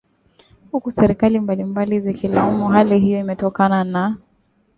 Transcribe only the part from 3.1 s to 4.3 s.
imetokana na